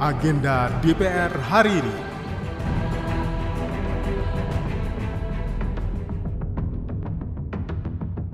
[0.00, 1.96] Agenda DPR hari ini.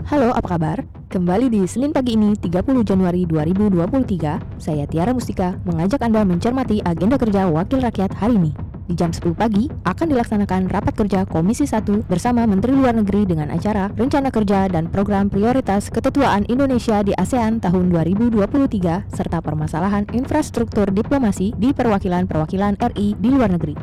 [0.07, 0.87] Halo, apa kabar?
[1.11, 7.19] Kembali di Senin pagi ini, 30 Januari 2023, saya Tiara Mustika mengajak Anda mencermati agenda
[7.19, 8.66] kerja Wakil Rakyat hari ini.
[8.87, 13.51] Di jam 10 pagi akan dilaksanakan rapat kerja Komisi 1 bersama Menteri Luar Negeri dengan
[13.51, 20.87] acara Rencana Kerja dan Program Prioritas Ketetuaan Indonesia di ASEAN tahun 2023 serta permasalahan infrastruktur
[20.95, 23.75] diplomasi di perwakilan-perwakilan RI di luar negeri.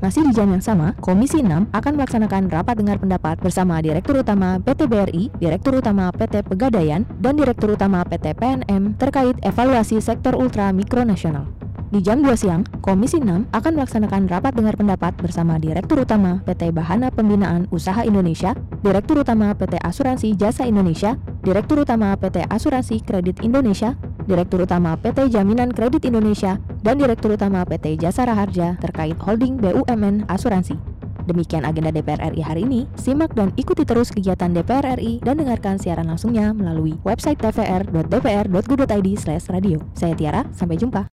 [0.00, 4.56] Masih di jam yang sama, Komisi 6 akan melaksanakan rapat dengar pendapat bersama Direktur Utama
[4.56, 10.72] PT BRI, Direktur Utama PT Pegadaian, dan Direktur Utama PT PNM terkait evaluasi sektor ultra
[10.72, 11.59] mikro nasional.
[11.90, 16.70] Di jam 2 siang, Komisi 6 akan melaksanakan rapat dengar pendapat bersama Direktur Utama PT
[16.70, 18.54] Bahana Pembinaan Usaha Indonesia,
[18.86, 25.34] Direktur Utama PT Asuransi Jasa Indonesia, Direktur Utama PT Asuransi Kredit Indonesia, Direktur Utama PT
[25.34, 30.78] Jaminan Kredit Indonesia, dan Direktur Utama PT Jasa Raharja terkait holding BUMN Asuransi.
[31.26, 32.86] Demikian agenda DPR RI hari ini.
[32.94, 39.78] Simak dan ikuti terus kegiatan DPR RI dan dengarkan siaran langsungnya melalui website tvr.dpr.go.id/radio.
[39.90, 41.19] Saya Tiara, sampai jumpa.